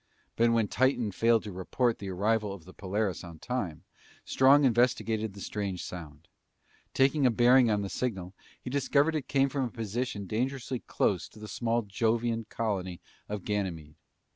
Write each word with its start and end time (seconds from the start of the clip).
But 0.35 0.51
when 0.51 0.67
Titan 0.67 1.11
failed 1.11 1.43
to 1.43 1.51
report 1.51 1.99
the 1.99 2.09
arrival 2.09 2.53
of 2.53 2.65
the 2.65 2.73
Polaris 2.73 3.23
on 3.23 3.37
time, 3.37 3.83
Strong 4.25 4.63
investigated 4.63 5.35
the 5.35 5.41
strange 5.41 5.83
sound. 5.83 6.27
Taking 6.95 7.27
a 7.27 7.29
bearing 7.29 7.69
on 7.69 7.83
the 7.83 7.87
signal, 7.89 8.33
he 8.59 8.71
discovered 8.71 9.13
it 9.13 9.27
came 9.27 9.47
from 9.47 9.65
a 9.65 9.69
position 9.69 10.25
dangerously 10.25 10.79
close 10.79 11.29
to 11.29 11.37
the 11.39 11.47
small 11.47 11.83
Jovian 11.83 12.47
colony 12.49 12.99
of 13.29 13.43
Ganymede. 13.45 13.93